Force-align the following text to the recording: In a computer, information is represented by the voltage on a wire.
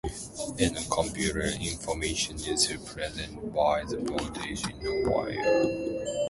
In 0.57 0.75
a 0.77 0.83
computer, 0.85 1.43
information 1.45 2.33
is 2.37 2.75
represented 2.75 3.53
by 3.53 3.83
the 3.83 3.99
voltage 3.99 4.63
on 4.63 4.73
a 4.83 5.07
wire. 5.07 6.17